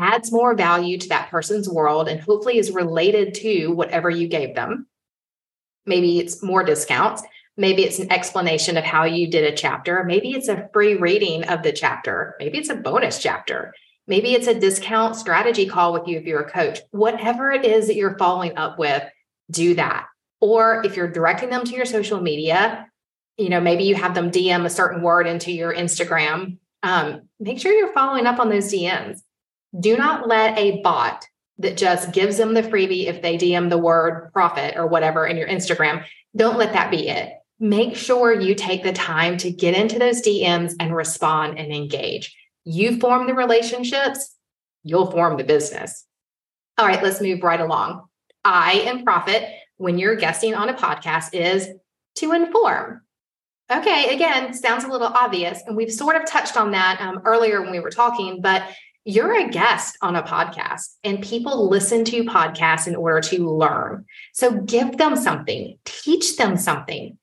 adds 0.00 0.32
more 0.32 0.54
value 0.54 0.96
to 0.98 1.08
that 1.10 1.30
person's 1.30 1.68
world 1.68 2.08
and 2.08 2.20
hopefully 2.20 2.58
is 2.58 2.70
related 2.70 3.34
to 3.34 3.68
whatever 3.68 4.08
you 4.08 4.26
gave 4.26 4.54
them. 4.54 4.86
Maybe 5.84 6.18
it's 6.18 6.42
more 6.42 6.64
discounts. 6.64 7.22
Maybe 7.56 7.84
it's 7.84 7.98
an 7.98 8.10
explanation 8.10 8.76
of 8.78 8.84
how 8.84 9.04
you 9.04 9.28
did 9.30 9.44
a 9.44 9.54
chapter. 9.54 10.02
Maybe 10.04 10.32
it's 10.32 10.48
a 10.48 10.68
free 10.72 10.94
reading 10.94 11.44
of 11.44 11.62
the 11.62 11.72
chapter. 11.72 12.34
Maybe 12.38 12.58
it's 12.58 12.70
a 12.70 12.74
bonus 12.74 13.18
chapter. 13.18 13.74
Maybe 14.06 14.32
it's 14.32 14.46
a 14.46 14.58
discount 14.58 15.16
strategy 15.16 15.66
call 15.66 15.92
with 15.92 16.08
you 16.08 16.18
if 16.18 16.24
you're 16.24 16.40
a 16.40 16.50
coach. 16.50 16.80
Whatever 16.90 17.50
it 17.50 17.64
is 17.64 17.86
that 17.86 17.96
you're 17.96 18.16
following 18.16 18.56
up 18.56 18.78
with, 18.78 19.02
do 19.50 19.74
that. 19.74 20.06
Or 20.40 20.82
if 20.84 20.96
you're 20.96 21.10
directing 21.10 21.50
them 21.50 21.64
to 21.64 21.76
your 21.76 21.84
social 21.84 22.20
media, 22.20 22.88
you 23.36 23.50
know, 23.50 23.60
maybe 23.60 23.84
you 23.84 23.94
have 23.94 24.14
them 24.14 24.30
DM 24.30 24.64
a 24.64 24.70
certain 24.70 25.02
word 25.02 25.26
into 25.26 25.52
your 25.52 25.74
Instagram. 25.74 26.58
Um, 26.82 27.28
make 27.38 27.60
sure 27.60 27.72
you're 27.72 27.92
following 27.92 28.26
up 28.26 28.38
on 28.38 28.48
those 28.48 28.72
DMs. 28.72 29.20
Do 29.78 29.96
not 29.96 30.26
let 30.26 30.58
a 30.58 30.80
bot 30.82 31.26
that 31.60 31.76
just 31.76 32.12
gives 32.12 32.38
them 32.38 32.54
the 32.54 32.62
freebie 32.62 33.06
if 33.06 33.22
they 33.22 33.36
DM 33.36 33.68
the 33.68 33.78
word 33.78 34.32
profit 34.32 34.76
or 34.76 34.86
whatever 34.86 35.26
in 35.26 35.36
your 35.36 35.48
Instagram, 35.48 36.04
don't 36.34 36.58
let 36.58 36.72
that 36.72 36.90
be 36.90 37.08
it. 37.08 37.32
Make 37.58 37.94
sure 37.94 38.32
you 38.32 38.54
take 38.54 38.82
the 38.82 38.92
time 38.92 39.36
to 39.38 39.50
get 39.50 39.74
into 39.74 39.98
those 39.98 40.22
DMs 40.22 40.74
and 40.80 40.96
respond 40.96 41.58
and 41.58 41.70
engage. 41.70 42.34
You 42.64 42.98
form 42.98 43.26
the 43.26 43.34
relationships, 43.34 44.34
you'll 44.82 45.10
form 45.10 45.36
the 45.36 45.44
business. 45.44 46.06
All 46.78 46.86
right, 46.86 47.02
let's 47.02 47.20
move 47.20 47.42
right 47.42 47.60
along. 47.60 48.06
I 48.42 48.72
am 48.86 49.04
Profit 49.04 49.46
when 49.76 49.98
you're 49.98 50.16
guesting 50.16 50.54
on 50.54 50.70
a 50.70 50.74
podcast 50.74 51.34
is 51.34 51.68
to 52.16 52.32
inform. 52.32 53.02
Okay, 53.70 54.14
again, 54.14 54.54
sounds 54.54 54.84
a 54.84 54.88
little 54.88 55.08
obvious. 55.08 55.62
And 55.66 55.76
we've 55.76 55.92
sort 55.92 56.16
of 56.16 56.26
touched 56.26 56.56
on 56.56 56.70
that 56.70 57.00
um, 57.00 57.20
earlier 57.24 57.60
when 57.60 57.70
we 57.70 57.80
were 57.80 57.90
talking, 57.90 58.40
but 58.40 58.62
you're 59.04 59.38
a 59.38 59.48
guest 59.48 59.96
on 60.02 60.16
a 60.16 60.22
podcast 60.22 60.94
and 61.04 61.22
people 61.22 61.68
listen 61.68 62.04
to 62.04 62.24
podcasts 62.24 62.86
in 62.86 62.96
order 62.96 63.20
to 63.28 63.48
learn. 63.48 64.04
So 64.34 64.60
give 64.60 64.98
them 64.98 65.16
something, 65.16 65.78
teach 65.84 66.36
them 66.36 66.56
something. 66.56 67.16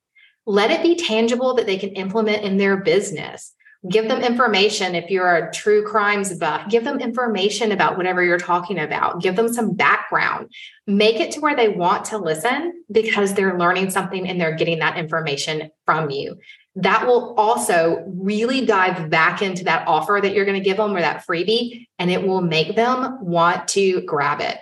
Let 0.46 0.72
it 0.72 0.82
be 0.82 0.96
tangible 0.96 1.56
that 1.56 1.66
they 1.66 1.78
can 1.78 1.90
implement 1.90 2.44
in 2.44 2.58
their 2.58 2.78
business. 2.78 3.54
Give 3.88 4.08
them 4.08 4.22
information 4.22 4.96
if 4.96 5.12
you're 5.12 5.36
a 5.36 5.52
true 5.52 5.86
crimes 5.86 6.34
buff. 6.34 6.68
Give 6.68 6.84
them 6.84 7.00
information 7.00 7.72
about 7.72 7.96
whatever 7.96 8.24
you're 8.24 8.40
talking 8.40 8.80
about. 8.80 9.22
Give 9.22 9.36
them 9.36 9.54
some 9.54 9.76
background. 9.76 10.52
Make 10.88 11.20
it 11.20 11.32
to 11.34 11.42
where 11.42 11.56
they 11.56 11.70
want 11.70 12.06
to 12.06 12.18
listen 12.18 12.84
because 12.92 13.34
they're 13.34 13.60
learning 13.60 13.92
something 13.92 14.28
and 14.28 14.42
they're 14.42 14.56
getting 14.56 14.80
that 14.80 14.98
information 14.98 15.70
from 15.86 16.10
you 16.10 16.38
that 16.78 17.08
will 17.08 17.34
also 17.36 18.04
really 18.08 18.66
dive 18.66 19.10
back 19.10 19.42
into 19.42 19.64
that 19.66 19.88
offer 19.88 20.20
that 20.22 20.34
you're 20.34 20.46
going 20.46 20.60
to 20.60 20.64
give 20.64 20.78
them 20.78 20.96
or 20.96 21.02
that 21.02 21.26
freebie 21.26 21.88
and 22.00 22.10
it 22.12 22.26
will 22.26 22.42
make 22.42 22.76
them 22.76 23.24
want 23.24 23.68
to 23.68 24.02
grab 24.02 24.42
it 24.42 24.58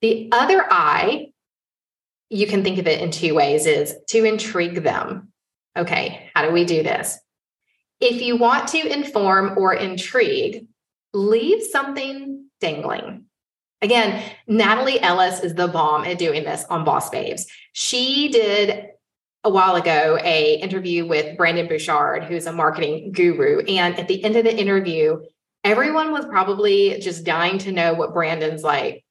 the 0.00 0.28
other 0.32 0.66
eye 0.70 1.28
you 2.30 2.46
can 2.46 2.62
think 2.64 2.78
of 2.78 2.86
it 2.86 3.00
in 3.00 3.10
two 3.10 3.34
ways 3.34 3.66
is 3.66 3.94
to 4.08 4.24
intrigue 4.24 4.82
them 4.82 5.32
okay 5.76 6.30
how 6.34 6.46
do 6.46 6.52
we 6.52 6.64
do 6.64 6.82
this 6.82 7.18
if 8.02 8.20
you 8.20 8.36
want 8.36 8.66
to 8.70 8.84
inform 8.84 9.56
or 9.56 9.72
intrigue, 9.74 10.66
leave 11.14 11.62
something 11.62 12.46
dangling. 12.60 13.26
Again, 13.80 14.20
Natalie 14.48 15.00
Ellis 15.00 15.38
is 15.40 15.54
the 15.54 15.68
bomb 15.68 16.04
at 16.04 16.18
doing 16.18 16.42
this 16.42 16.64
on 16.64 16.84
Boss 16.84 17.10
Babes. 17.10 17.46
She 17.72 18.28
did 18.28 18.88
a 19.44 19.50
while 19.50 19.74
ago 19.76 20.18
a 20.22 20.54
interview 20.60 21.06
with 21.06 21.36
Brendon 21.36 21.66
Burchard, 21.66 22.24
who's 22.24 22.46
a 22.46 22.52
marketing 22.52 23.12
guru. 23.12 23.60
And 23.60 23.98
at 23.98 24.08
the 24.08 24.22
end 24.24 24.36
of 24.36 24.44
the 24.44 24.56
interview, 24.56 25.20
everyone 25.64 26.12
was 26.12 26.24
probably 26.26 26.98
just 27.00 27.24
dying 27.24 27.58
to 27.58 27.72
know 27.72 27.94
what 27.94 28.14
Brendon's 28.14 28.62
like 28.62 29.04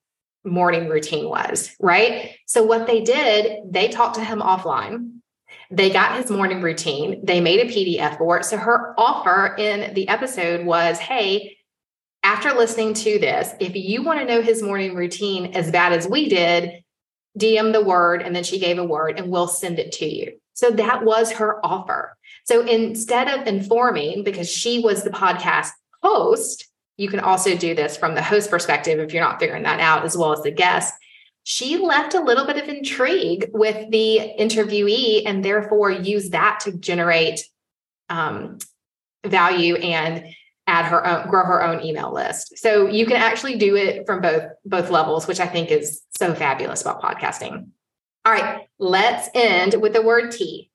morning 0.44 0.90
routine 0.90 1.30
was, 1.30 1.76
right? 1.80 2.36
So 2.48 2.64
what 2.64 2.88
they 2.88 3.02
did, 3.02 3.72
they 3.72 3.90
talked 3.90 4.16
to 4.16 4.24
him 4.24 4.40
offline 4.40 5.22
they 5.72 5.90
got 5.90 6.18
his 6.18 6.30
morning 6.30 6.62
routine. 6.62 7.24
They 7.24 7.40
made 7.40 7.62
a 7.62 7.72
PDF 7.72 8.18
for 8.18 8.38
it. 8.38 8.46
So 8.46 8.58
her 8.58 8.94
offer 9.00 9.56
in 9.56 9.94
the 9.94 10.08
episode 10.10 10.66
was 10.66 11.00
hey, 11.00 11.58
after 12.24 12.54
listening 12.54 12.94
to 12.94 13.18
this, 13.18 13.54
if 13.60 13.76
you 13.76 14.04
want 14.04 14.20
to 14.20 14.26
know 14.26 14.42
his 14.42 14.62
morning 14.62 14.96
routine 14.96 15.56
as 15.56 15.72
bad 15.72 15.94
as 15.94 16.08
we 16.08 16.30
did, 16.30 16.84
DM 17.38 17.74
the 17.74 17.84
word. 17.84 18.22
And 18.22 18.36
then 18.36 18.44
she 18.44 18.60
gave 18.60 18.78
a 18.78 18.84
word 18.84 19.20
and 19.20 19.32
we'll 19.32 19.48
send 19.48 19.80
it 19.80 19.92
to 19.94 20.06
you. 20.06 20.40
So 20.54 20.72
that 20.72 21.04
was 21.04 21.32
her 21.34 21.66
offer. 21.66 22.18
So 22.46 22.62
instead 22.66 23.28
of 23.28 23.48
informing, 23.48 24.24
because 24.24 24.50
she 24.50 24.80
was 24.80 25.04
the 25.04 25.10
podcast 25.10 25.70
host, 26.04 26.68
you 26.98 27.08
can 27.08 27.20
also 27.20 27.56
do 27.56 27.74
this 27.74 27.98
from 27.98 28.16
the 28.16 28.22
host 28.22 28.50
perspective 28.50 29.00
if 29.00 29.14
you're 29.14 29.24
not 29.24 29.40
figuring 29.40 29.64
that 29.64 29.80
out, 29.80 30.04
as 30.04 30.18
well 30.18 30.34
as 30.34 30.44
the 30.44 30.52
guest 30.52 30.94
she 31.44 31.78
left 31.78 32.14
a 32.14 32.22
little 32.22 32.46
bit 32.46 32.58
of 32.58 32.70
intrigue 32.70 33.50
with 33.54 33.90
the 33.90 34.34
interviewee 34.40 35.24
and 35.26 35.44
therefore 35.44 35.90
used 35.92 36.34
that 36.34 36.60
to 36.62 36.72
generate 36.72 37.42
um, 38.10 38.60
value 39.26 39.76
and 39.76 40.26
add 40.68 40.86
her 40.86 41.06
own 41.06 41.28
grow 41.28 41.44
her 41.44 41.64
own 41.64 41.84
email 41.84 42.14
list 42.14 42.58
so 42.58 42.88
you 42.88 43.06
can 43.06 43.18
actually 43.18 43.58
do 43.58 43.76
it 43.76 44.06
from 44.06 44.22
both 44.22 44.44
both 44.66 44.90
levels 44.90 45.28
which 45.28 45.40
i 45.40 45.48
think 45.48 45.72
is 45.72 46.02
so 46.18 46.34
fabulous 46.34 46.82
about 46.82 47.02
podcasting 47.02 47.68
all 48.26 48.32
right 48.32 48.68
let's 48.78 49.30
end 49.34 49.76
with 49.82 49.94
the 49.94 50.02
word 50.02 50.32
t 50.32 50.70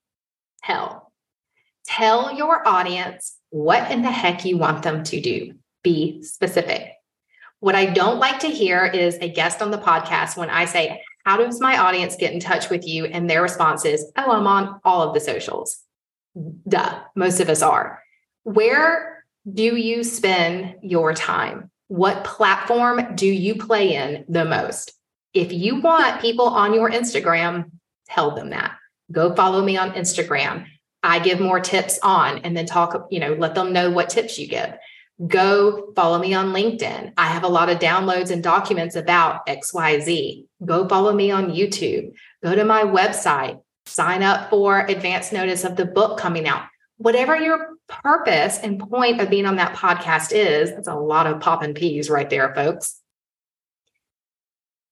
tell 0.63 1.11
tell 1.85 2.35
your 2.35 2.67
audience 2.67 3.37
what 3.49 3.89
in 3.91 4.01
the 4.01 4.11
heck 4.11 4.43
you 4.43 4.57
want 4.57 4.83
them 4.83 5.03
to 5.03 5.21
do 5.21 5.53
be 5.83 6.21
specific 6.21 6.91
what 7.59 7.75
I 7.75 7.87
don't 7.87 8.19
like 8.19 8.39
to 8.39 8.47
hear 8.47 8.85
is 8.85 9.17
a 9.19 9.29
guest 9.29 9.61
on 9.61 9.71
the 9.71 9.77
podcast 9.77 10.37
when 10.37 10.49
I 10.49 10.65
say, 10.65 11.01
How 11.25 11.37
does 11.37 11.59
my 11.59 11.77
audience 11.77 12.15
get 12.15 12.33
in 12.33 12.39
touch 12.39 12.69
with 12.69 12.87
you? 12.87 13.05
And 13.05 13.29
their 13.29 13.41
response 13.41 13.83
is, 13.85 14.11
Oh, 14.15 14.31
I'm 14.31 14.47
on 14.47 14.79
all 14.83 15.01
of 15.01 15.13
the 15.13 15.19
socials. 15.19 15.79
Duh, 16.67 16.99
most 17.15 17.39
of 17.39 17.49
us 17.49 17.61
are. 17.61 18.01
Where 18.43 19.16
do 19.51 19.75
you 19.75 20.03
spend 20.03 20.75
your 20.81 21.13
time? 21.13 21.71
What 21.87 22.23
platform 22.23 23.15
do 23.15 23.27
you 23.27 23.55
play 23.55 23.95
in 23.95 24.25
the 24.27 24.45
most? 24.45 24.93
If 25.33 25.53
you 25.53 25.79
want 25.79 26.21
people 26.21 26.47
on 26.47 26.73
your 26.73 26.89
Instagram, 26.89 27.71
tell 28.07 28.35
them 28.35 28.49
that. 28.49 28.75
Go 29.11 29.33
follow 29.35 29.63
me 29.63 29.77
on 29.77 29.91
Instagram. 29.91 30.65
I 31.03 31.19
give 31.19 31.39
more 31.39 31.59
tips 31.59 31.99
on 32.03 32.39
and 32.39 32.57
then 32.57 32.65
talk, 32.65 33.07
you 33.09 33.19
know, 33.19 33.33
let 33.33 33.55
them 33.55 33.71
know 33.71 33.89
what 33.89 34.09
tips 34.09 34.37
you 34.37 34.47
give 34.47 34.73
go 35.25 35.91
follow 35.95 36.19
me 36.19 36.33
on 36.33 36.53
LinkedIn. 36.53 37.13
I 37.17 37.27
have 37.27 37.43
a 37.43 37.47
lot 37.47 37.69
of 37.69 37.79
downloads 37.79 38.29
and 38.29 38.43
documents 38.43 38.95
about 38.95 39.47
XYZ. 39.47 40.45
Go 40.63 40.87
follow 40.87 41.13
me 41.13 41.31
on 41.31 41.51
YouTube. 41.51 42.11
Go 42.43 42.53
to 42.53 42.63
my 42.63 42.83
website, 42.83 43.59
sign 43.85 44.21
up 44.21 44.49
for 44.49 44.85
advance 44.85 45.31
notice 45.31 45.63
of 45.63 45.75
the 45.75 45.85
book 45.85 46.19
coming 46.19 46.47
out. 46.47 46.65
Whatever 46.97 47.35
your 47.35 47.76
purpose 47.87 48.59
and 48.59 48.79
point 48.79 49.21
of 49.21 49.29
being 49.29 49.45
on 49.45 49.55
that 49.57 49.75
podcast 49.75 50.31
is, 50.33 50.71
that's 50.71 50.87
a 50.87 50.95
lot 50.95 51.27
of 51.27 51.39
popping 51.39 51.73
peas 51.73 52.09
right 52.09 52.29
there, 52.29 52.53
folks. 52.53 53.01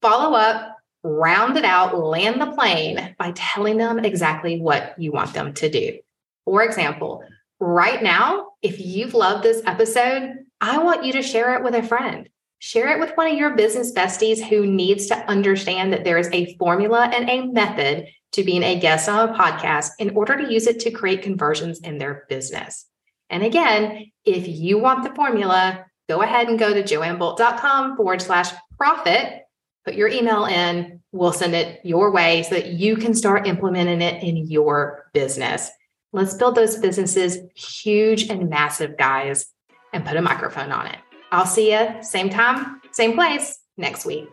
Follow 0.01 0.35
up, 0.35 0.77
round 1.03 1.57
it 1.57 1.65
out, 1.65 1.97
land 1.97 2.41
the 2.41 2.51
plane 2.51 3.15
by 3.17 3.31
telling 3.35 3.77
them 3.77 3.99
exactly 3.99 4.59
what 4.59 4.95
you 4.97 5.11
want 5.11 5.33
them 5.33 5.53
to 5.53 5.69
do. 5.69 5.99
For 6.45 6.63
example, 6.63 7.23
right 7.59 8.01
now, 8.01 8.49
if 8.61 8.79
you've 8.79 9.13
loved 9.13 9.43
this 9.43 9.61
episode, 9.65 10.45
I 10.61 10.77
want 10.79 11.03
you 11.05 11.13
to 11.13 11.21
share 11.21 11.55
it 11.55 11.63
with 11.63 11.75
a 11.75 11.83
friend. 11.83 12.29
Share 12.59 12.95
it 12.95 12.99
with 12.99 13.15
one 13.15 13.27
of 13.27 13.37
your 13.37 13.55
business 13.55 13.93
besties 13.93 14.41
who 14.41 14.65
needs 14.65 15.07
to 15.07 15.29
understand 15.29 15.93
that 15.93 16.03
there 16.03 16.17
is 16.17 16.29
a 16.31 16.55
formula 16.55 17.11
and 17.13 17.29
a 17.29 17.45
method 17.47 18.07
to 18.35 18.43
being 18.43 18.63
a 18.63 18.77
guest 18.77 19.07
on 19.07 19.29
a 19.29 19.33
podcast 19.33 19.91
in 19.97 20.11
order 20.11 20.35
to 20.37 20.51
use 20.51 20.67
it 20.67 20.81
to 20.81 20.91
create 20.91 21.21
conversions 21.21 21.79
in 21.79 21.97
their 21.97 22.25
business. 22.27 22.85
And 23.29 23.43
again, 23.43 24.11
if 24.25 24.45
you 24.47 24.77
want 24.77 25.03
the 25.03 25.15
formula, 25.15 25.85
go 26.09 26.21
ahead 26.21 26.49
and 26.49 26.59
go 26.59 26.73
to 26.73 26.83
joannebolt.com 26.83 27.95
forward 27.95 28.21
slash 28.21 28.51
profit, 28.77 29.43
put 29.85 29.95
your 29.95 30.09
email 30.09 30.45
in, 30.45 31.01
we'll 31.13 31.31
send 31.31 31.55
it 31.55 31.79
your 31.85 32.11
way 32.11 32.43
so 32.43 32.55
that 32.55 32.67
you 32.67 32.97
can 32.97 33.13
start 33.13 33.47
implementing 33.47 34.01
it 34.01 34.21
in 34.21 34.35
your 34.35 35.09
business. 35.13 35.71
Let's 36.11 36.33
build 36.33 36.55
those 36.55 36.77
businesses 36.77 37.37
huge 37.55 38.29
and 38.29 38.49
massive, 38.49 38.97
guys, 38.97 39.45
and 39.93 40.05
put 40.05 40.17
a 40.17 40.21
microphone 40.21 40.71
on 40.71 40.87
it. 40.87 40.97
I'll 41.31 41.45
see 41.45 41.71
you 41.73 42.03
same 42.03 42.29
time, 42.29 42.81
same 42.91 43.13
place 43.13 43.59
next 43.77 44.05
week. 44.05 44.27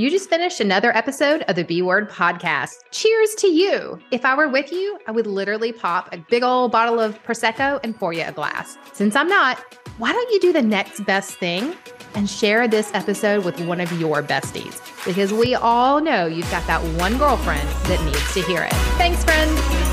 You 0.00 0.08
just 0.08 0.30
finished 0.30 0.60
another 0.60 0.96
episode 0.96 1.42
of 1.42 1.56
the 1.56 1.62
B 1.62 1.82
Word 1.82 2.08
podcast. 2.08 2.76
Cheers 2.90 3.34
to 3.34 3.48
you. 3.48 4.00
If 4.10 4.24
I 4.24 4.34
were 4.34 4.48
with 4.48 4.72
you, 4.72 4.98
I 5.06 5.10
would 5.10 5.26
literally 5.26 5.72
pop 5.72 6.08
a 6.14 6.16
big 6.16 6.42
old 6.42 6.72
bottle 6.72 6.98
of 6.98 7.22
Prosecco 7.22 7.78
and 7.84 7.94
pour 7.94 8.14
you 8.14 8.24
a 8.26 8.32
glass. 8.32 8.78
Since 8.94 9.14
I'm 9.14 9.28
not, 9.28 9.58
why 9.98 10.10
don't 10.12 10.30
you 10.30 10.40
do 10.40 10.54
the 10.54 10.62
next 10.62 11.04
best 11.04 11.34
thing 11.34 11.76
and 12.14 12.30
share 12.30 12.66
this 12.66 12.90
episode 12.94 13.44
with 13.44 13.60
one 13.66 13.78
of 13.78 13.92
your 14.00 14.22
besties? 14.22 14.80
Because 15.04 15.34
we 15.34 15.54
all 15.54 16.00
know 16.00 16.24
you've 16.24 16.50
got 16.50 16.66
that 16.66 16.80
one 16.98 17.18
girlfriend 17.18 17.68
that 17.84 18.02
needs 18.02 18.32
to 18.32 18.40
hear 18.50 18.62
it. 18.62 18.72
Thanks, 18.96 19.22
friend. 19.22 19.89